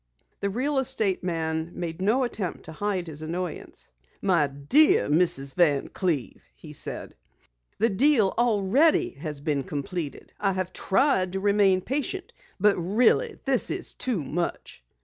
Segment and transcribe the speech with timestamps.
[0.39, 3.87] The real estate man made no attempt to hide his annoyance.
[4.19, 5.53] "My dear Mrs.
[5.53, 7.13] Van Cleve," he said,
[7.77, 10.33] "the deal already has been completed.
[10.39, 14.83] I have tried to remain patient, but really this is too much."